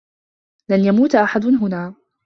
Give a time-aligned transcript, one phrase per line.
[0.69, 1.95] لن يموت أحد هنا.